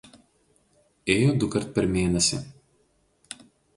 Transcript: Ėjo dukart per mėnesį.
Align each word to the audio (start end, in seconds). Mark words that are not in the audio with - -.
Ėjo 1.15 1.35
dukart 1.43 1.69
per 1.75 1.89
mėnesį. 1.97 2.41